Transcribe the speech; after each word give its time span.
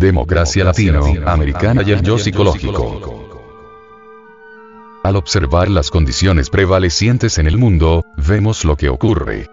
Democracia 0.00 0.64
latinoamericana 0.64 1.82
y 1.86 1.92
el 1.92 2.00
yo 2.00 2.16
psicológico. 2.18 3.28
Al 5.04 5.14
observar 5.16 5.68
las 5.68 5.90
condiciones 5.90 6.48
prevalecientes 6.48 7.36
en 7.36 7.46
el 7.46 7.58
mundo, 7.58 8.06
vemos 8.16 8.64
lo 8.64 8.76
que 8.76 8.88
ocurre. 8.88 9.50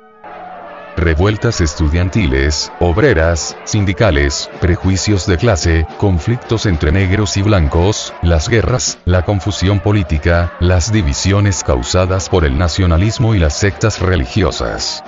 Revueltas 0.95 1.59
estudiantiles, 1.59 2.71
obreras, 2.79 3.57
sindicales, 3.65 4.49
prejuicios 4.61 5.27
de 5.27 5.37
clase, 5.37 5.85
conflictos 5.97 6.65
entre 6.65 6.93
negros 6.93 7.35
y 7.35 7.41
blancos, 7.41 8.13
las 8.21 8.47
guerras, 8.47 8.99
la 9.03 9.23
confusión 9.23 9.81
política, 9.81 10.53
las 10.61 10.93
divisiones 10.93 11.61
causadas 11.63 12.29
por 12.29 12.45
el 12.45 12.57
nacionalismo 12.57 13.35
y 13.35 13.39
las 13.39 13.59
sectas 13.59 13.99
religiosas. 13.99 15.03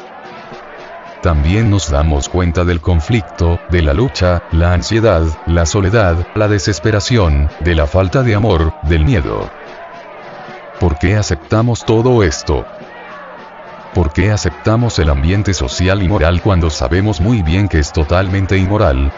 También 1.21 1.70
nos 1.70 1.91
damos 1.91 2.29
cuenta 2.29 2.63
del 2.63 2.79
conflicto, 2.79 3.59
de 3.70 3.81
la 3.81 3.93
lucha, 3.93 4.41
la 4.52 4.73
ansiedad, 4.73 5.23
la 5.45 5.65
soledad, 5.65 6.25
la 6.34 6.47
desesperación, 6.47 7.49
de 7.59 7.75
la 7.75 7.88
falta 7.88 8.23
de 8.23 8.35
amor, 8.35 8.73
del 8.84 9.03
miedo. 9.03 9.49
¿Por 10.80 10.97
qué 10.97 11.17
aceptamos 11.17 11.84
todo 11.84 12.23
esto? 12.23 12.66
¿Por 13.94 14.13
qué 14.13 14.31
aceptamos 14.31 14.97
el 14.99 15.09
ambiente 15.09 15.53
social 15.53 16.02
y 16.02 16.08
moral 16.08 16.41
cuando 16.41 16.70
sabemos 16.70 17.20
muy 17.20 17.41
bien 17.41 17.67
que 17.67 17.80
es 17.80 17.91
totalmente 17.91 18.58
inmoral? 18.58 19.11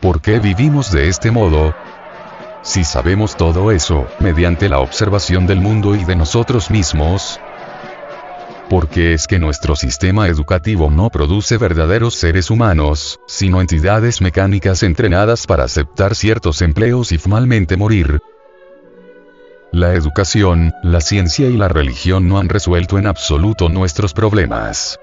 ¿Por 0.00 0.20
qué 0.20 0.38
vivimos 0.38 0.92
de 0.92 1.08
este 1.08 1.32
modo? 1.32 1.74
Si 2.62 2.84
sabemos 2.84 3.36
todo 3.36 3.72
eso, 3.72 4.06
mediante 4.20 4.68
la 4.68 4.78
observación 4.78 5.48
del 5.48 5.60
mundo 5.60 5.96
y 5.96 6.04
de 6.04 6.14
nosotros 6.14 6.70
mismos, 6.70 7.40
porque 8.68 9.14
es 9.14 9.26
que 9.26 9.38
nuestro 9.38 9.76
sistema 9.76 10.28
educativo 10.28 10.90
no 10.90 11.08
produce 11.10 11.56
verdaderos 11.56 12.14
seres 12.14 12.50
humanos, 12.50 13.18
sino 13.26 13.60
entidades 13.60 14.20
mecánicas 14.20 14.82
entrenadas 14.82 15.46
para 15.46 15.64
aceptar 15.64 16.14
ciertos 16.14 16.60
empleos 16.60 17.12
y 17.12 17.18
finalmente 17.18 17.76
morir. 17.76 18.20
La 19.72 19.94
educación, 19.94 20.72
la 20.82 21.00
ciencia 21.00 21.48
y 21.48 21.56
la 21.56 21.68
religión 21.68 22.28
no 22.28 22.38
han 22.38 22.48
resuelto 22.48 22.98
en 22.98 23.06
absoluto 23.06 23.68
nuestros 23.68 24.12
problemas. 24.14 24.98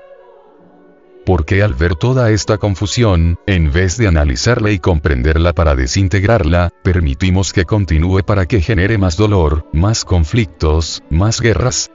Porque 1.25 1.63
al 1.63 1.73
ver 1.73 1.95
toda 1.95 2.29
esta 2.29 2.59
confusión, 2.59 3.39
en 3.47 3.71
vez 3.71 3.97
de 3.97 4.07
analizarla 4.07 4.69
y 4.69 4.77
comprenderla 4.77 5.53
para 5.53 5.75
desintegrarla, 5.75 6.69
permitimos 6.83 7.51
que 7.51 7.65
continúe 7.65 8.23
para 8.23 8.45
que 8.45 8.61
genere 8.61 8.99
más 8.99 9.17
dolor, 9.17 9.65
más 9.73 10.05
conflictos, 10.05 11.01
más 11.09 11.41
guerras, 11.41 11.89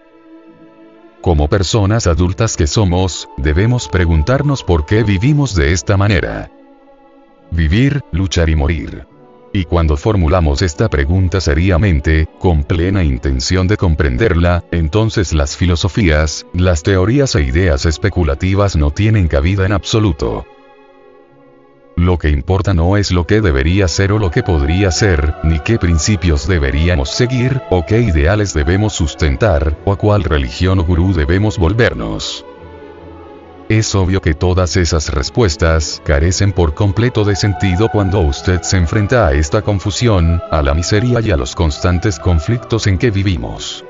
como 1.21 1.49
personas 1.49 2.07
adultas 2.07 2.57
que 2.57 2.67
somos, 2.67 3.29
debemos 3.37 3.89
preguntarnos 3.89 4.65
por 4.65 4.87
qué 4.87 5.03
vivimos 5.03 5.55
de 5.55 5.73
esta 5.73 5.97
manera. 5.97 6.51
Vivir, 7.51 8.03
luchar 8.13 8.49
y 8.49 8.57
morir. 8.57 9.07
Y 9.53 9.65
cuando 9.65 9.97
formulamos 9.97 10.63
esta 10.63 10.89
pregunta 10.89 11.41
seriamente, 11.41 12.29
con 12.39 12.63
plena 12.63 13.03
intención 13.03 13.67
de 13.67 13.77
comprenderla, 13.77 14.65
entonces 14.71 15.33
las 15.33 15.57
filosofías, 15.57 16.47
las 16.55 16.83
teorías 16.83 17.35
e 17.35 17.43
ideas 17.43 17.85
especulativas 17.85 18.77
no 18.77 18.93
tienen 18.93 19.27
cabida 19.27 19.67
en 19.67 19.73
absoluto. 19.73 20.47
Lo 22.01 22.17
que 22.17 22.31
importa 22.31 22.73
no 22.73 22.97
es 22.97 23.13
lo 23.13 23.27
que 23.27 23.43
debería 23.43 23.87
ser 23.87 24.13
o 24.13 24.19
lo 24.19 24.31
que 24.31 24.43
podría 24.43 24.91
ser, 24.91 25.35
ni 25.43 25.59
qué 25.61 25.79
principios 25.79 26.49
deberíamos 26.49 27.11
seguir, 27.11 27.61
o 27.69 27.85
qué 27.85 28.01
ideales 28.01 28.55
debemos 28.55 28.95
sustentar, 28.95 29.77
o 29.85 29.93
a 29.93 29.99
cuál 29.99 30.25
religión 30.25 30.79
o 30.79 30.85
gurú 30.85 31.13
debemos 31.13 31.59
volvernos. 31.59 32.47
Es 33.69 33.95
obvio 33.95 34.23
que 34.23 34.33
todas 34.33 34.79
esas 34.79 35.13
respuestas 35.13 36.01
carecen 36.03 36.53
por 36.53 36.73
completo 36.73 37.23
de 37.23 37.37
sentido 37.37 37.91
cuando 37.91 38.21
usted 38.21 38.63
se 38.63 38.79
enfrenta 38.79 39.27
a 39.27 39.35
esta 39.35 39.61
confusión, 39.61 40.41
a 40.51 40.63
la 40.63 40.73
miseria 40.73 41.21
y 41.21 41.31
a 41.31 41.37
los 41.37 41.55
constantes 41.55 42.19
conflictos 42.19 42.87
en 42.87 42.97
que 42.97 43.11
vivimos. 43.11 43.85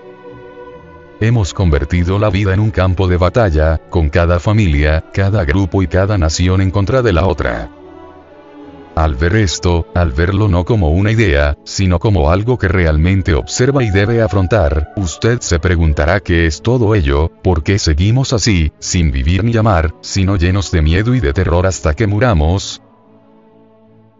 Hemos 1.21 1.55
convertido 1.55 2.19
la 2.19 2.29
vida 2.29 2.55
en 2.55 2.59
un 2.59 2.73
campo 2.73 3.07
de 3.07 3.19
batalla, 3.19 3.79
con 3.89 4.09
cada 4.09 4.41
familia, 4.41 5.05
cada 5.13 5.45
grupo 5.45 5.81
y 5.81 5.87
cada 5.87 6.19
nación 6.19 6.61
en 6.61 6.73
contra 6.73 7.03
de 7.03 7.13
la 7.13 7.25
otra. 7.29 7.71
Al 8.97 9.15
ver 9.15 9.37
esto, 9.37 9.87
al 9.95 10.13
verlo 10.13 10.49
no 10.49 10.65
como 10.65 10.91
una 10.91 11.13
idea, 11.13 11.57
sino 11.65 11.99
como 11.99 12.31
algo 12.31 12.59
que 12.59 12.69
realmente 12.69 13.35
observa 13.35 13.85
y 13.85 13.91
debe 13.91 14.21
afrontar, 14.21 14.93
usted 14.97 15.41
se 15.41 15.59
preguntará 15.59 16.21
qué 16.21 16.47
es 16.47 16.61
todo 16.61 16.95
ello, 16.95 17.31
por 17.43 17.63
qué 17.63 17.79
seguimos 17.79 18.33
así, 18.33 18.73
sin 18.79 19.13
vivir 19.13 19.45
ni 19.45 19.57
amar, 19.57 19.95
sino 20.01 20.37
llenos 20.37 20.71
de 20.71 20.83
miedo 20.83 21.15
y 21.15 21.21
de 21.21 21.33
terror 21.33 21.67
hasta 21.67 21.95
que 21.95 22.07
muramos. 22.07 22.83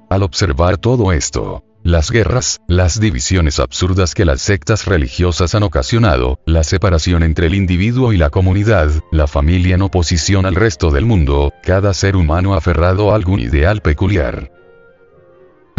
Al 0.09 0.23
observar 0.23 0.79
todo 0.79 1.13
esto, 1.13 1.65
las 1.83 2.11
guerras, 2.11 2.61
las 2.69 3.01
divisiones 3.01 3.59
absurdas 3.59 4.15
que 4.15 4.25
las 4.25 4.41
sectas 4.43 4.87
religiosas 4.87 5.55
han 5.55 5.63
ocasionado, 5.63 6.39
la 6.47 6.63
separación 6.63 7.23
entre 7.23 7.47
el 7.47 7.55
individuo 7.55 8.13
y 8.13 8.19
la 8.19 8.31
comunidad, 8.31 8.91
la 9.11 9.27
familia 9.27 9.77
en 9.77 9.83
oposición 9.83 10.47
al 10.47 10.55
resto 10.55 10.91
del 10.91 11.07
mundo, 11.07 11.53
cada 11.63 11.95
ser 11.95 12.17
humano 12.17 12.55
aferrado 12.55 13.13
a 13.13 13.15
algún 13.15 13.41
ideal 13.41 13.81
peculiar. 13.81 14.60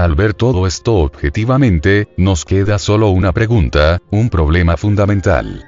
Al 0.02 0.16
ver 0.16 0.34
todo 0.34 0.66
esto 0.66 0.96
objetivamente, 0.96 2.08
nos 2.18 2.44
queda 2.44 2.80
solo 2.80 3.10
una 3.10 3.34
pregunta, 3.34 4.00
un 4.10 4.32
problema 4.32 4.76
fundamental. 4.76 5.64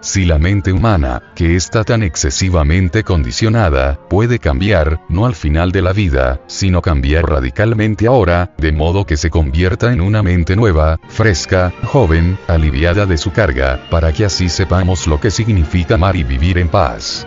Si 0.00 0.24
la 0.24 0.38
mente 0.38 0.72
humana, 0.72 1.22
que 1.34 1.54
está 1.54 1.84
tan 1.84 2.02
excesivamente 2.02 3.04
condicionada, 3.04 4.00
puede 4.08 4.38
cambiar, 4.38 5.02
no 5.10 5.26
al 5.26 5.34
final 5.34 5.72
de 5.72 5.82
la 5.82 5.92
vida, 5.92 6.40
sino 6.46 6.80
cambiar 6.80 7.28
radicalmente 7.28 8.06
ahora, 8.06 8.54
de 8.56 8.72
modo 8.72 9.04
que 9.04 9.18
se 9.18 9.28
convierta 9.28 9.92
en 9.92 10.00
una 10.00 10.22
mente 10.22 10.56
nueva, 10.56 10.98
fresca, 11.08 11.70
joven, 11.84 12.38
aliviada 12.48 13.04
de 13.04 13.18
su 13.18 13.30
carga, 13.30 13.88
para 13.90 14.14
que 14.14 14.24
así 14.24 14.48
sepamos 14.48 15.06
lo 15.06 15.20
que 15.20 15.30
significa 15.30 15.96
amar 15.96 16.16
y 16.16 16.24
vivir 16.24 16.56
en 16.56 16.68
paz. 16.68 17.26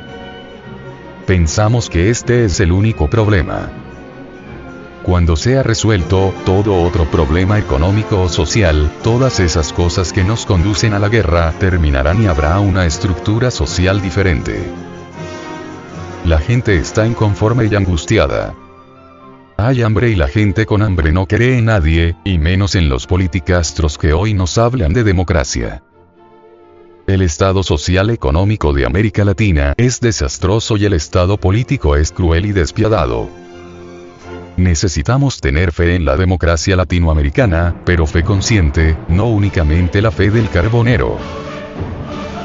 Pensamos 1.28 1.91
que 1.91 2.09
este 2.09 2.46
es 2.46 2.59
el 2.59 2.72
único 2.72 3.07
problema. 3.07 3.84
Cuando 5.15 5.37
sea 5.37 5.63
resuelto, 5.63 6.33
todo 6.45 6.83
otro 6.83 7.09
problema 7.09 7.57
económico 7.57 8.23
o 8.23 8.27
social, 8.27 8.91
todas 9.01 9.39
esas 9.39 9.71
cosas 9.71 10.11
que 10.11 10.25
nos 10.25 10.45
conducen 10.45 10.93
a 10.93 10.99
la 10.99 11.07
guerra, 11.07 11.53
terminarán 11.57 12.21
y 12.21 12.25
habrá 12.25 12.59
una 12.59 12.85
estructura 12.85 13.49
social 13.49 14.01
diferente. 14.01 14.61
La 16.25 16.37
gente 16.37 16.75
está 16.75 17.07
inconforme 17.07 17.65
y 17.71 17.75
angustiada. 17.75 18.55
Hay 19.55 19.83
hambre 19.83 20.09
y 20.09 20.15
la 20.15 20.27
gente 20.27 20.65
con 20.65 20.81
hambre 20.81 21.13
no 21.13 21.27
cree 21.27 21.59
en 21.59 21.65
nadie, 21.67 22.17
y 22.25 22.37
menos 22.37 22.75
en 22.75 22.89
los 22.89 23.07
politicastros 23.07 23.97
que 23.97 24.11
hoy 24.11 24.33
nos 24.33 24.57
hablan 24.57 24.91
de 24.91 25.05
democracia. 25.05 25.81
El 27.07 27.21
estado 27.21 27.63
social 27.63 28.09
económico 28.09 28.73
de 28.73 28.85
América 28.85 29.23
Latina 29.23 29.75
es 29.77 30.01
desastroso 30.01 30.75
y 30.75 30.83
el 30.83 30.91
estado 30.91 31.37
político 31.37 31.95
es 31.95 32.11
cruel 32.11 32.47
y 32.47 32.51
despiadado. 32.51 33.44
Necesitamos 34.57 35.41
tener 35.41 35.73
fe 35.73 35.95
en 35.95 36.05
la 36.05 36.16
democracia 36.16 36.77
latinoamericana, 36.77 37.75
pero 37.83 38.07
fe 38.07 38.23
consciente, 38.23 38.97
no 39.09 39.25
únicamente 39.25 40.01
la 40.01 40.11
fe 40.11 40.31
del 40.31 40.49
carbonero. 40.49 41.17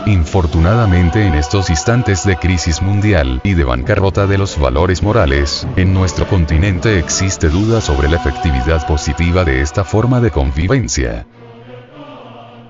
Infortunadamente 0.07 1.25
en 1.25 1.35
estos 1.35 1.71
instantes 1.71 2.25
de 2.25 2.37
crisis 2.37 2.83
mundial 2.83 3.41
y 3.45 3.55
de 3.55 3.63
bancarrota 3.63 4.27
de 4.27 4.39
los 4.39 4.59
valores 4.59 5.05
morales, 5.05 5.69
en 5.77 5.95
nuestro 5.95 6.27
continente 6.27 6.99
existe 6.99 7.49
duda 7.49 7.81
sobre 7.81 8.09
la 8.09 8.17
efectividad 8.17 8.85
positiva 8.89 9.45
de 9.45 9.61
esta 9.61 9.85
forma 9.85 10.21
de 10.21 10.33
convivencia. 10.33 11.27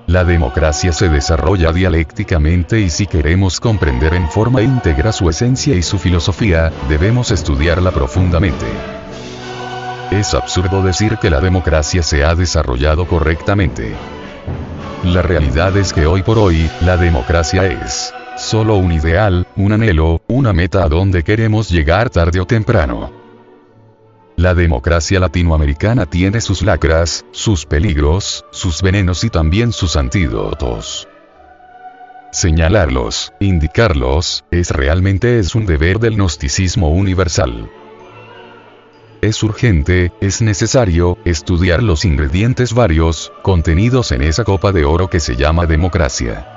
La 0.05 0.23
democracia 0.23 0.91
se 0.91 1.09
desarrolla 1.09 1.71
dialécticamente 1.71 2.79
y 2.79 2.89
si 2.89 3.07
queremos 3.07 3.59
comprender 3.59 4.13
en 4.13 4.29
forma 4.29 4.61
íntegra 4.61 5.11
su 5.11 5.29
esencia 5.29 5.75
y 5.75 5.81
su 5.81 5.97
filosofía, 5.97 6.71
debemos 6.89 7.31
estudiarla 7.31 7.91
profundamente. 7.91 9.00
Es 10.11 10.33
absurdo 10.33 10.83
decir 10.83 11.17
que 11.19 11.29
la 11.29 11.39
democracia 11.39 12.03
se 12.03 12.25
ha 12.25 12.35
desarrollado 12.35 13.07
correctamente. 13.07 13.95
La 15.05 15.21
realidad 15.21 15.77
es 15.77 15.93
que 15.93 16.05
hoy 16.05 16.21
por 16.21 16.37
hoy, 16.37 16.69
la 16.81 16.97
democracia 16.97 17.65
es 17.65 18.13
solo 18.37 18.75
un 18.75 18.91
ideal, 18.91 19.47
un 19.55 19.71
anhelo, 19.71 20.21
una 20.27 20.51
meta 20.51 20.83
a 20.83 20.89
donde 20.89 21.23
queremos 21.23 21.69
llegar 21.69 22.09
tarde 22.09 22.41
o 22.41 22.45
temprano. 22.45 23.13
La 24.35 24.53
democracia 24.53 25.17
latinoamericana 25.19 26.05
tiene 26.05 26.41
sus 26.41 26.61
lacras, 26.61 27.25
sus 27.31 27.65
peligros, 27.65 28.43
sus 28.51 28.81
venenos 28.81 29.23
y 29.23 29.29
también 29.29 29.71
sus 29.71 29.95
antídotos. 29.95 31.07
Señalarlos, 32.33 33.31
indicarlos, 33.39 34.43
es 34.51 34.71
realmente 34.71 35.39
es 35.39 35.55
un 35.55 35.65
deber 35.65 35.99
del 35.99 36.15
gnosticismo 36.15 36.89
universal. 36.89 37.69
Es 39.21 39.43
urgente, 39.43 40.11
es 40.19 40.41
necesario, 40.41 41.15
estudiar 41.25 41.83
los 41.83 42.05
ingredientes 42.05 42.73
varios, 42.73 43.31
contenidos 43.43 44.11
en 44.11 44.23
esa 44.23 44.43
copa 44.43 44.71
de 44.71 44.83
oro 44.83 45.11
que 45.11 45.19
se 45.19 45.35
llama 45.35 45.67
democracia. 45.67 46.47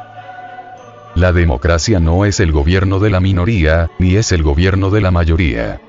La 1.14 1.34
democracia 1.34 2.00
no 2.00 2.25
es 2.25 2.40
el 2.40 2.52
gobierno 2.52 3.00
de 3.00 3.11
la 3.11 3.20
minoría, 3.20 3.90
ni 3.99 4.16
es 4.16 4.32
el 4.32 4.43
gobierno 4.43 4.88
de 4.88 5.02
la 5.02 5.11
mayoría. 5.11 5.82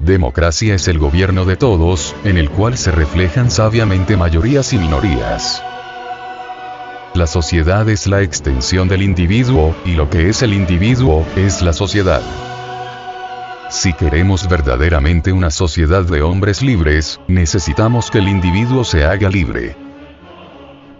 Democracia 0.00 0.74
es 0.74 0.88
el 0.88 0.98
gobierno 0.98 1.44
de 1.44 1.56
todos, 1.56 2.16
en 2.24 2.38
el 2.38 2.50
cual 2.50 2.76
se 2.76 2.90
reflejan 2.90 3.48
sabiamente 3.48 4.16
mayorías 4.16 4.72
y 4.72 4.78
minorías. 4.78 5.62
La 7.14 7.28
sociedad 7.28 7.88
es 7.88 8.08
la 8.08 8.22
extensión 8.22 8.88
del 8.88 9.02
individuo, 9.02 9.76
y 9.84 9.92
lo 9.92 10.10
que 10.10 10.28
es 10.28 10.42
el 10.42 10.54
individuo, 10.54 11.24
es 11.36 11.62
la 11.62 11.72
sociedad. 11.72 12.22
Si 13.70 13.92
queremos 13.92 14.48
verdaderamente 14.48 15.32
una 15.32 15.48
sociedad 15.48 16.02
de 16.02 16.22
hombres 16.22 16.60
libres, 16.60 17.20
necesitamos 17.28 18.10
que 18.10 18.18
el 18.18 18.26
individuo 18.26 18.82
se 18.82 19.04
haga 19.04 19.28
libre. 19.30 19.76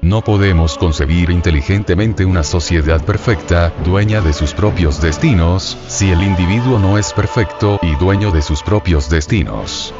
No 0.03 0.23
podemos 0.23 0.79
concebir 0.79 1.31
inteligentemente 1.31 2.25
una 2.25 2.45
sociedad 2.45 3.05
perfecta, 3.05 3.73
dueña 3.85 4.21
de 4.21 4.33
sus 4.33 4.55
propios 4.55 5.03
destinos, 5.03 5.77
si 5.89 6.13
el 6.13 6.23
individuo 6.23 6.79
no 6.79 6.97
es 6.97 7.13
perfecto 7.13 7.81
y 7.83 7.97
dueño 7.97 8.31
de 8.31 8.41
sus 8.41 8.63
propios 8.63 9.11
destinos. 9.11 9.93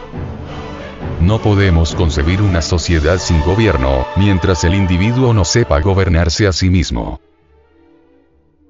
No 1.21 1.43
podemos 1.43 1.97
concebir 1.97 2.41
una 2.41 2.63
sociedad 2.63 3.19
sin 3.19 3.41
gobierno, 3.41 4.07
mientras 4.15 4.63
el 4.63 4.75
individuo 4.75 5.35
no 5.35 5.45
sepa 5.45 5.81
gobernarse 5.81 6.47
a 6.47 6.53
sí 6.53 6.71
mismo. 6.71 7.21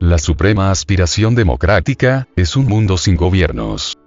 La 0.03 0.17
suprema 0.17 0.71
aspiración 0.71 1.35
democrática, 1.35 2.27
es 2.35 2.57
un 2.57 2.65
mundo 2.65 2.97
sin 2.97 3.17
gobiernos. 3.17 3.99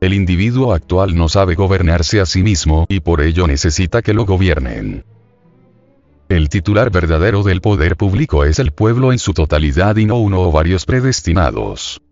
El 0.00 0.12
individuo 0.12 0.72
actual 0.72 1.14
no 1.14 1.28
sabe 1.28 1.54
gobernarse 1.54 2.20
a 2.20 2.26
sí 2.26 2.42
mismo 2.42 2.84
y 2.88 2.98
por 2.98 3.20
ello 3.22 3.46
necesita 3.46 4.02
que 4.02 4.12
lo 4.12 4.26
gobiernen. 4.26 5.04
El 6.28 6.48
titular 6.48 6.90
verdadero 6.90 7.44
del 7.44 7.60
poder 7.60 7.96
público 7.96 8.44
es 8.44 8.58
el 8.58 8.72
pueblo 8.72 9.12
en 9.12 9.20
su 9.20 9.32
totalidad 9.32 9.94
y 9.96 10.06
no 10.06 10.18
uno 10.18 10.40
o 10.40 10.50
varios 10.50 10.86
predestinados. 10.86 12.02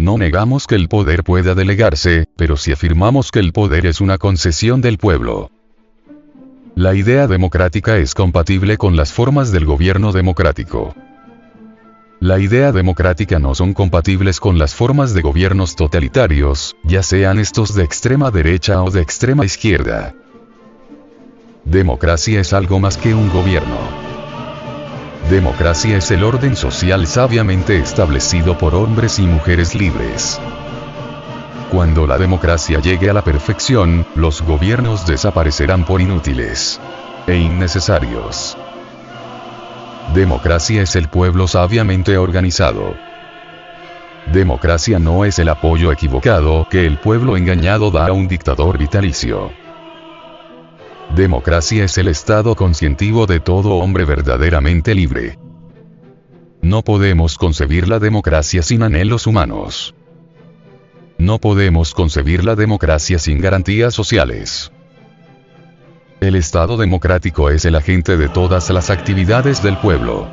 No 0.00 0.18
negamos 0.18 0.66
que 0.66 0.74
el 0.74 0.88
poder 0.88 1.22
pueda 1.22 1.54
delegarse, 1.54 2.26
pero 2.34 2.56
si 2.56 2.72
afirmamos 2.72 3.30
que 3.30 3.38
el 3.38 3.52
poder 3.52 3.86
es 3.86 4.00
una 4.00 4.18
concesión 4.18 4.80
del 4.80 4.98
pueblo. 4.98 5.52
La 6.74 6.96
idea 6.96 7.28
democrática 7.28 7.98
es 7.98 8.12
compatible 8.12 8.76
con 8.76 8.96
las 8.96 9.12
formas 9.12 9.52
del 9.52 9.66
gobierno 9.66 10.10
democrático. 10.10 10.96
La 12.22 12.38
idea 12.38 12.70
democrática 12.70 13.40
no 13.40 13.52
son 13.52 13.74
compatibles 13.74 14.38
con 14.38 14.56
las 14.56 14.76
formas 14.76 15.12
de 15.12 15.22
gobiernos 15.22 15.74
totalitarios, 15.74 16.76
ya 16.84 17.02
sean 17.02 17.40
estos 17.40 17.74
de 17.74 17.82
extrema 17.82 18.30
derecha 18.30 18.80
o 18.80 18.92
de 18.92 19.00
extrema 19.00 19.44
izquierda. 19.44 20.14
Democracia 21.64 22.38
es 22.38 22.52
algo 22.52 22.78
más 22.78 22.96
que 22.96 23.12
un 23.12 23.28
gobierno. 23.28 23.76
Democracia 25.30 25.96
es 25.96 26.12
el 26.12 26.22
orden 26.22 26.54
social 26.54 27.08
sabiamente 27.08 27.76
establecido 27.78 28.56
por 28.56 28.76
hombres 28.76 29.18
y 29.18 29.22
mujeres 29.22 29.74
libres. 29.74 30.40
Cuando 31.72 32.06
la 32.06 32.18
democracia 32.18 32.78
llegue 32.78 33.10
a 33.10 33.14
la 33.14 33.24
perfección, 33.24 34.06
los 34.14 34.42
gobiernos 34.42 35.08
desaparecerán 35.08 35.84
por 35.84 36.00
inútiles 36.00 36.80
e 37.26 37.34
innecesarios. 37.34 38.56
Democracia 40.14 40.82
es 40.82 40.94
el 40.96 41.08
pueblo 41.08 41.48
sabiamente 41.48 42.18
organizado. 42.18 42.94
Democracia 44.30 44.98
no 44.98 45.24
es 45.24 45.38
el 45.38 45.48
apoyo 45.48 45.90
equivocado 45.90 46.66
que 46.70 46.86
el 46.86 46.98
pueblo 46.98 47.36
engañado 47.36 47.90
da 47.90 48.08
a 48.08 48.12
un 48.12 48.28
dictador 48.28 48.76
vitalicio. 48.76 49.50
Democracia 51.14 51.84
es 51.84 51.96
el 51.96 52.08
estado 52.08 52.54
conscientivo 52.54 53.26
de 53.26 53.40
todo 53.40 53.76
hombre 53.76 54.04
verdaderamente 54.04 54.94
libre. 54.94 55.38
No 56.60 56.82
podemos 56.82 57.38
concebir 57.38 57.88
la 57.88 57.98
democracia 57.98 58.62
sin 58.62 58.82
anhelos 58.82 59.26
humanos. 59.26 59.94
No 61.16 61.38
podemos 61.38 61.94
concebir 61.94 62.44
la 62.44 62.54
democracia 62.54 63.18
sin 63.18 63.40
garantías 63.40 63.94
sociales. 63.94 64.72
El 66.22 66.36
Estado 66.36 66.76
democrático 66.76 67.50
es 67.50 67.64
el 67.64 67.74
agente 67.74 68.16
de 68.16 68.28
todas 68.28 68.70
las 68.70 68.90
actividades 68.90 69.60
del 69.60 69.76
pueblo. 69.78 70.28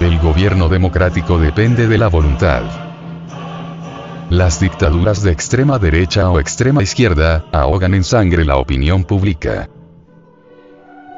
El 0.00 0.18
gobierno 0.18 0.68
democrático 0.68 1.38
depende 1.38 1.86
de 1.86 1.96
la 1.96 2.08
voluntad. 2.08 2.64
Las 4.28 4.58
dictaduras 4.58 5.22
de 5.22 5.30
extrema 5.30 5.78
derecha 5.78 6.28
o 6.30 6.40
extrema 6.40 6.82
izquierda, 6.82 7.44
ahogan 7.52 7.94
en 7.94 8.02
sangre 8.02 8.44
la 8.44 8.56
opinión 8.56 9.04
pública. 9.04 9.70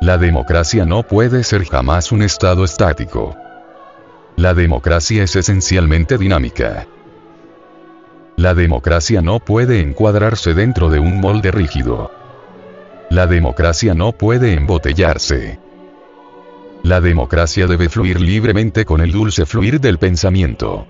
La 0.03 0.19
democracia 0.19 0.85
no 0.85 1.03
puede 1.05 1.43
ser 1.43 1.65
jamás 1.65 2.13
un 2.13 2.21
estado 2.21 2.67
estático. 2.67 3.35
La 4.37 4.53
democracia 4.53 5.23
es 5.23 5.35
esencialmente 5.37 6.19
dinámica. 6.19 6.87
La 8.37 8.53
democracia 8.53 9.23
no 9.23 9.41
puede 9.41 9.81
encuadrarse 9.81 10.53
dentro 10.53 10.91
de 10.91 10.99
un 11.01 11.19
molde 11.19 11.51
rígido. 11.51 12.18
La 13.11 13.27
democracia 13.27 13.95
no 13.95 14.13
puede 14.13 14.53
embotellarse. 14.53 15.59
La 16.83 17.01
democracia 17.01 17.67
debe 17.67 17.89
fluir 17.89 18.21
libremente 18.21 18.85
con 18.85 19.01
el 19.01 19.13
dulce 19.13 19.47
fluir 19.47 19.81
del 19.81 19.99
pensamiento. 19.99 20.87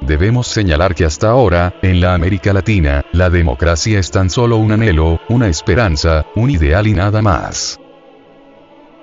Debemos 0.00 0.46
señalar 0.46 0.94
que 0.94 1.04
hasta 1.04 1.28
ahora, 1.28 1.74
en 1.82 2.00
la 2.00 2.14
América 2.14 2.54
Latina, 2.54 3.04
la 3.12 3.28
democracia 3.28 3.98
es 3.98 4.10
tan 4.10 4.30
solo 4.30 4.56
un 4.56 4.72
anhelo, 4.72 5.20
una 5.28 5.48
esperanza, 5.48 6.24
un 6.36 6.48
ideal 6.48 6.86
y 6.86 6.94
nada 6.94 7.20
más. 7.20 7.78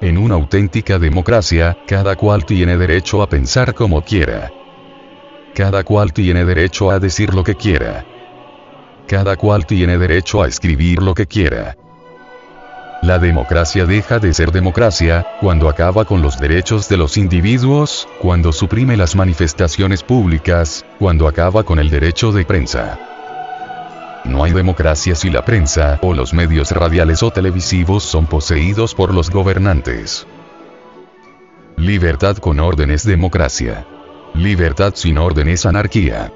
En 0.01 0.17
una 0.17 0.35
auténtica 0.35 0.97
democracia, 0.97 1.77
cada 1.85 2.15
cual 2.15 2.45
tiene 2.45 2.77
derecho 2.77 3.21
a 3.21 3.29
pensar 3.29 3.75
como 3.75 4.03
quiera. 4.03 4.51
Cada 5.53 5.83
cual 5.83 6.13
tiene 6.13 6.45
derecho 6.45 6.89
a 6.89 6.99
decir 6.99 7.33
lo 7.33 7.43
que 7.43 7.53
quiera. 7.53 8.05
Cada 9.09 9.37
cual 9.37 9.65
tiene 9.65 9.97
derecho 9.97 10.43
a 10.43 10.47
escribir 10.47 11.01
lo 11.01 11.15
que 11.15 11.25
quiera. 11.25 11.75
La 13.01 13.17
democracia 13.17 13.87
deja 13.87 14.19
de 14.19 14.35
ser 14.35 14.51
democracia, 14.51 15.25
cuando 15.41 15.67
acaba 15.67 16.05
con 16.05 16.21
los 16.21 16.37
derechos 16.37 16.87
de 16.89 16.97
los 16.97 17.17
individuos, 17.17 18.07
cuando 18.21 18.53
suprime 18.53 18.95
las 18.95 19.15
manifestaciones 19.15 20.03
públicas, 20.03 20.85
cuando 20.99 21.27
acaba 21.27 21.63
con 21.63 21.79
el 21.79 21.89
derecho 21.89 22.31
de 22.31 22.45
prensa. 22.45 22.99
No 24.25 24.43
hay 24.43 24.51
democracia 24.51 25.15
si 25.15 25.31
la 25.31 25.43
prensa 25.43 25.97
o 26.03 26.13
los 26.13 26.35
medios 26.35 26.69
radiales 26.69 27.23
o 27.23 27.31
televisivos 27.31 28.03
son 28.03 28.27
poseídos 28.27 28.93
por 28.93 29.11
los 29.11 29.31
gobernantes. 29.31 30.27
Libertad 31.77 32.37
con 32.37 32.59
orden 32.59 32.91
es 32.91 33.07
democracia. 33.07 33.87
Libertad 34.35 34.93
sin 34.93 35.17
orden 35.17 35.47
es 35.47 35.65
anarquía. 35.65 36.31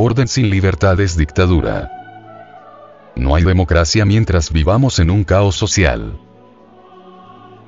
Orden 0.00 0.28
sin 0.28 0.48
libertad 0.48 1.00
es 1.00 1.16
dictadura. 1.16 1.90
No 3.16 3.34
hay 3.34 3.42
democracia 3.42 4.04
mientras 4.04 4.52
vivamos 4.52 5.00
en 5.00 5.10
un 5.10 5.24
caos 5.24 5.56
social. 5.56 6.16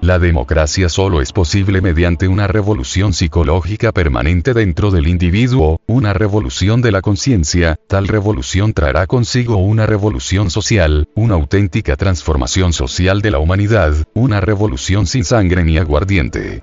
La 0.00 0.20
democracia 0.20 0.88
solo 0.88 1.22
es 1.22 1.32
posible 1.32 1.80
mediante 1.80 2.28
una 2.28 2.46
revolución 2.46 3.14
psicológica 3.14 3.90
permanente 3.90 4.54
dentro 4.54 4.92
del 4.92 5.08
individuo, 5.08 5.80
una 5.88 6.12
revolución 6.12 6.82
de 6.82 6.92
la 6.92 7.02
conciencia, 7.02 7.80
tal 7.88 8.06
revolución 8.06 8.75
traerá 8.75 9.08
consigo 9.08 9.56
una 9.56 9.87
revolución 9.87 10.50
social, 10.50 11.08
una 11.16 11.34
auténtica 11.34 11.96
transformación 11.96 12.72
social 12.72 13.22
de 13.22 13.32
la 13.32 13.40
humanidad, 13.40 13.92
una 14.14 14.40
revolución 14.40 15.08
sin 15.08 15.25
sangre 15.25 15.64
ni 15.64 15.78
aguardiente. 15.78 16.62